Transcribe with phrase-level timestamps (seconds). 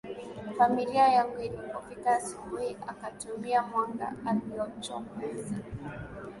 [0.57, 4.13] familia yangu Ilipofika asubuhi akatumia mwanga
[4.51, 5.55] uliochomoza